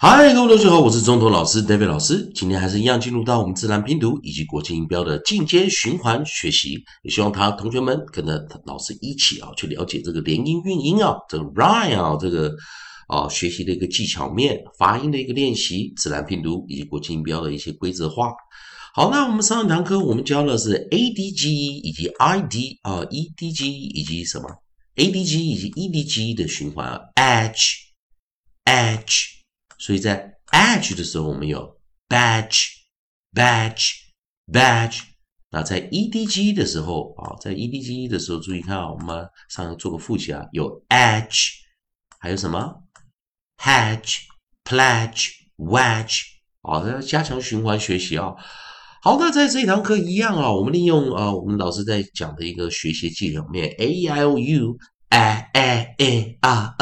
[0.00, 2.30] 嗨，各位同学好，我是中头老师 David 老师。
[2.32, 6.80] 今天还是一样进入到我们自然拼读以及国际音标的进阶循环学习。
[7.02, 12.54] 也希望他同学们跟着老师一起啊，去了解这个连音韵音啊，这个 rhyme 啊，这个
[13.08, 18.30] 啊学习的一个技巧面，发音的一个练习，自然拼读以及国际音标的一些规则化。
[18.94, 24.48] 好，那我们上一堂课我们教的是 A D G 以及 I D 啊 E D G 以及什么
[24.94, 27.78] A D G 以及 E D G 的循环啊，H
[28.62, 29.37] H。
[29.78, 31.78] 所以在 edge 的时候，我们有
[32.08, 35.00] badge，badge，badge。
[35.50, 41.52] 那在 edg 的时候啊，在 edg 的时候，注意看啊，我们上做个复习啊，有 edge，
[42.18, 42.82] 还有什么
[43.56, 46.20] hedge，pledge，wedge。
[46.60, 48.34] 好，要加强循环学习啊。
[49.00, 56.74] 好，那在这一堂课一样啊，我们利用啊，我们老师在讲的一个学习技巧面 a i o u，a a a r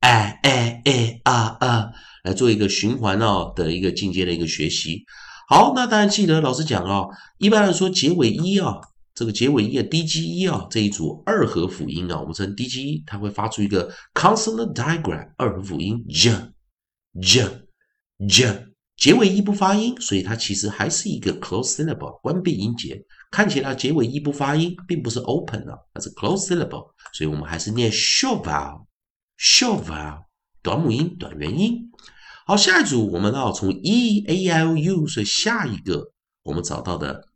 [0.00, 1.92] a，a a a r a。
[2.24, 5.04] 来做一个循环哦的一个进阶的一个学习。
[5.48, 8.76] 好，那当然记得老师讲哦，一般来说结尾一啊，
[9.14, 16.30] 这个结尾一啊，D G 一啊这一组二合辅音啊，我们称 D G 一，它会发出一个 consonant diagram 二合辅音 j
[17.20, 17.66] j
[18.28, 23.02] j，结尾一不发音，所以它其实还是一个 close syllable 关闭音节。
[23.32, 30.29] 看起来结尾一不发音，并不是 open 啊，它是 close syllable，所以我们还是念 short vowel，short vowel。
[30.62, 31.90] 短母音、短元音。
[32.46, 37.28] 好，下一组我们要从 e a i o u，所以下一个我们找到的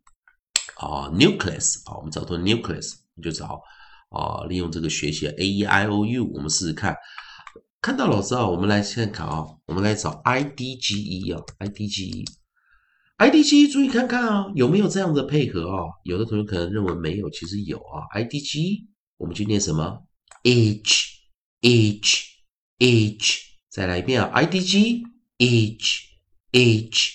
[0.76, 3.62] 啊，nucleus 啊，我们找到 nucleus，就找
[4.10, 6.96] 啊，利用这个学习 a e i o u，我们试试看。
[7.80, 15.84] 看到老师啊，我们来先看啊，我们来找 i d g e 啊，i d g e，i d g e，注意看看啊，有没有这样的配合啊？
[16.04, 20.02] 有的同学可能认为没有，其实有啊，i d g 我们就念什么
[20.42, 21.14] ？h，h。
[21.62, 22.33] h，
[22.78, 23.38] Each，
[23.70, 25.02] 再来一遍啊！I D G
[25.38, 26.00] Each
[26.52, 27.12] Each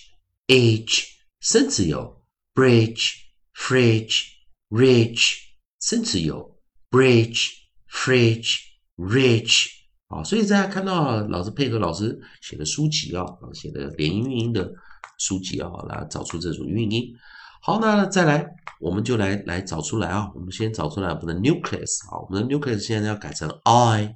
[0.47, 1.03] Each，
[1.41, 2.23] 生词有
[2.55, 5.35] bridge，fridge，rich，
[5.79, 6.57] 生词有
[6.89, 9.67] bridge，fridge，rich，
[10.07, 14.73] 啊，所以大家看到老师配合老师写的书籍啊，写的连音韵音的
[15.17, 17.13] 书籍啊，来找出这种韵音。
[17.61, 18.47] 好，那再来，
[18.79, 24.15] 我们就来来找出来啊，我们先找出来我们的 nucleus 啊，我们的 nucleus 现在要改成 i。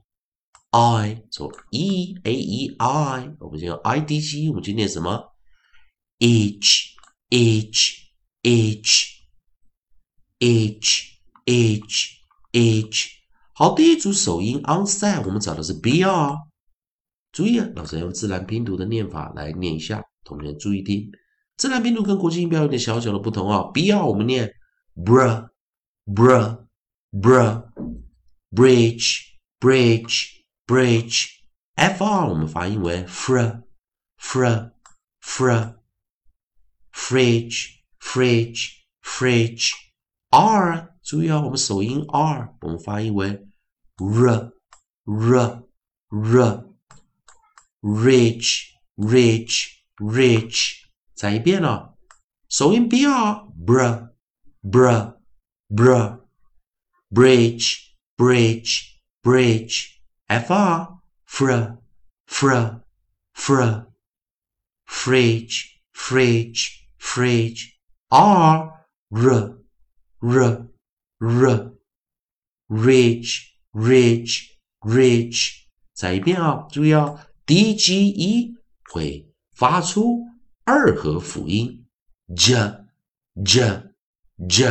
[0.74, 5.32] I 从 E A E I，我们先用 I D G，我们今天什么
[6.18, 6.96] ？H
[7.30, 8.10] H
[8.42, 9.06] H
[10.40, 12.10] H H
[12.54, 13.10] H。
[13.54, 16.38] 好，第一组首音 onset，我们找的是 B R。
[17.32, 21.12] 注意啊，老师用自然拼读的念法来念一下，同学注意听。
[21.56, 23.70] 自然拼读跟国际音标有点小小的不同啊。
[23.72, 24.52] B R 我们念
[24.96, 25.50] br
[26.06, 26.66] br
[27.12, 27.64] br
[28.50, 29.20] bridge
[29.60, 30.43] bridge。
[30.67, 31.29] bridge
[31.75, 33.63] f r 我们发音为 fr
[34.21, 34.73] fr
[35.23, 35.75] fr
[36.93, 38.71] fridge fridge
[39.03, 39.73] fridge
[40.31, 43.47] r 注意啊，我们首音 r 我们发音为
[43.97, 44.53] r
[45.05, 45.65] r
[46.11, 46.65] r
[47.81, 48.67] rich
[48.97, 50.75] rich rich
[51.15, 51.97] 再一遍了，
[52.49, 52.99] 首音 br
[53.65, 54.09] br
[54.63, 55.15] br
[55.69, 56.21] br
[57.11, 57.77] bridge
[58.17, 61.78] bridge bridge Fr fr
[62.28, 62.82] fr
[63.34, 63.86] fr
[64.86, 67.74] fridge fridge fridge
[68.10, 68.70] r
[69.10, 69.58] r
[70.20, 70.70] r
[71.20, 71.74] r
[72.68, 75.64] rich rich rich
[75.94, 78.56] 再一遍啊，注意啊，d g e
[78.92, 80.26] 会发出
[80.64, 81.86] 二合辅音
[82.36, 82.54] j
[83.46, 83.92] j
[84.48, 84.68] j，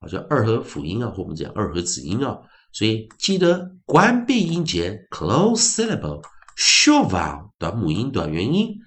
[0.00, 2.38] 啊，叫二合辅音啊，或我们讲二合子音啊。
[2.76, 8.78] 所以记得关闭音节，close syllable，short vowel 短母音、短元音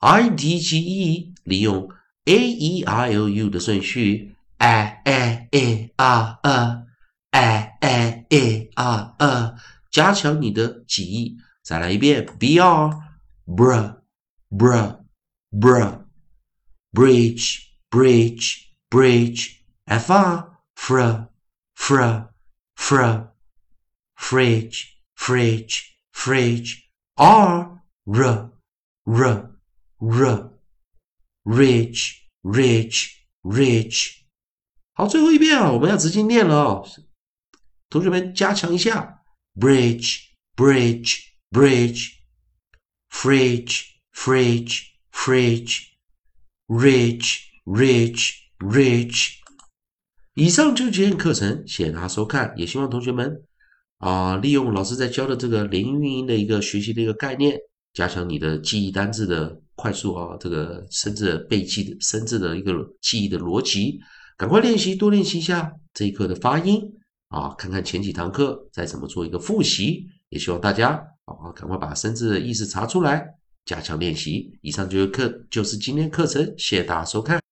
[0.00, 1.88] ，i d g e 利用
[2.24, 6.86] a e i o u 的顺序，a a a r a
[7.30, 9.54] a a a r a，
[9.92, 11.36] 加强你的记忆。
[11.62, 12.90] 再来一遍，b r
[13.46, 14.00] br
[14.50, 14.96] br
[15.52, 16.00] br
[16.92, 17.60] bridge
[17.90, 21.28] bridge bridge f r fr
[21.76, 22.26] fr
[22.74, 23.35] fr
[24.15, 24.83] fridge,
[25.15, 25.81] fridge,
[26.13, 26.83] fridge,
[27.15, 28.51] r, r,
[29.05, 29.51] r,
[29.99, 30.51] r,
[31.43, 33.09] rich, rich,
[33.41, 34.21] rich。
[34.93, 36.87] 好，最后一遍啊，我们要直接念了哦，
[37.89, 39.23] 同学们加强一下，
[39.55, 40.19] bridge,
[40.55, 41.19] bridge,
[41.49, 42.17] bridge,
[43.09, 45.87] fridge, fridge, fridge,
[46.67, 49.37] rich, rich, rich。
[50.35, 53.45] 以上就是今天课程，谢谢大家收看，也希望同学们。
[53.98, 57.56] 啊，利用老师在教的这个连运营的一个学习的一个概念，
[57.94, 63.98] 加强你的记忆单字的快速啊，这个生字背记的生字的一个记忆的逻辑，
[64.36, 66.82] 赶快练习，多练习一下这一课的发音
[67.28, 70.90] 啊，看看前几堂课再怎么做一个复习，也希望大家
[71.24, 73.26] 啊赶快把生字的意思查出来，
[73.64, 74.58] 加强练习。
[74.60, 77.45] 以上就是课，就是今天课程，谢谢大家收看。